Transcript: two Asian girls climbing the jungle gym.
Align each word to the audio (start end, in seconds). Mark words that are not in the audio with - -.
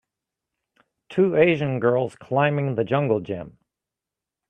two 1.09 1.35
Asian 1.35 1.79
girls 1.79 2.15
climbing 2.15 2.73
the 2.73 2.83
jungle 2.83 3.19
gym. 3.19 3.59